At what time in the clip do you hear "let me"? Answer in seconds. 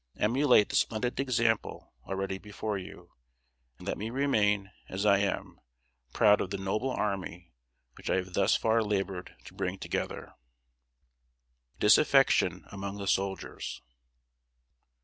3.87-4.09